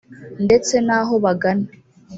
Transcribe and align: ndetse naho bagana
ndetse 0.45 0.73
naho 0.87 1.13
bagana 1.23 1.67